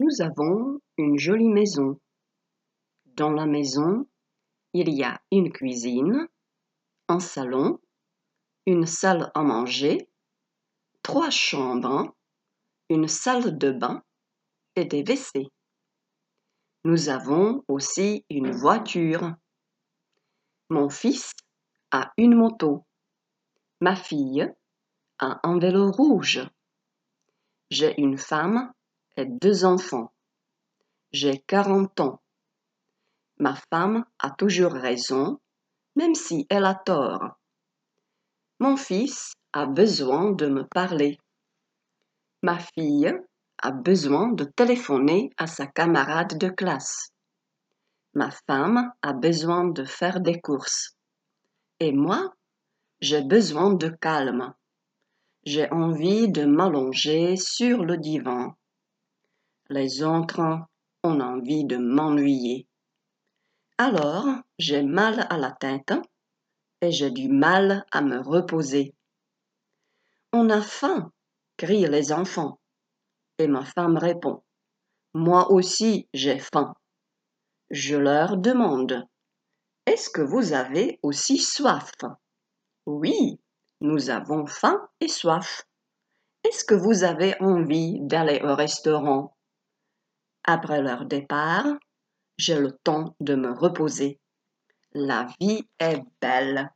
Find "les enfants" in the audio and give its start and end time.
71.88-72.60